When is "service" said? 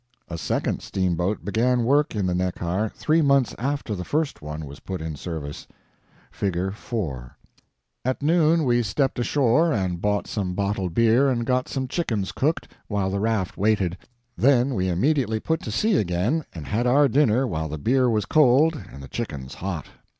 5.15-5.67